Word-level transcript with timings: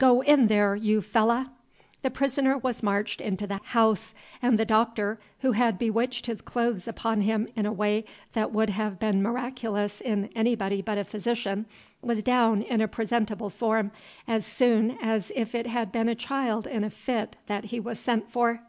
"Go 0.00 0.22
in 0.22 0.48
there, 0.48 0.74
you 0.74 1.00
fellah!" 1.00 1.52
The 2.02 2.10
prisoner 2.10 2.58
was 2.58 2.82
marched 2.82 3.20
into 3.20 3.46
the 3.46 3.60
house, 3.62 4.12
and 4.42 4.58
the 4.58 4.64
Doctor, 4.64 5.20
who 5.38 5.52
had 5.52 5.78
bewitched 5.78 6.26
his 6.26 6.40
clothes 6.40 6.88
upon 6.88 7.20
him 7.20 7.46
in 7.54 7.64
a 7.64 7.70
way 7.70 8.04
that 8.32 8.50
would 8.50 8.70
have 8.70 8.98
been 8.98 9.22
miraculous 9.22 10.00
in 10.00 10.30
anybody 10.34 10.82
but 10.82 10.98
a 10.98 11.04
physician, 11.04 11.64
was 12.02 12.24
down 12.24 12.62
in 12.62 12.88
presentable 12.88 13.50
form 13.50 13.92
as 14.26 14.44
soon 14.44 14.98
as 15.00 15.30
if 15.36 15.54
it 15.54 15.68
had 15.68 15.92
been 15.92 16.08
a 16.08 16.16
child 16.16 16.66
in 16.66 16.82
a 16.82 16.90
fit 16.90 17.36
that 17.46 17.66
he 17.66 17.78
was 17.78 18.00
sent 18.00 18.28
for. 18.32 18.60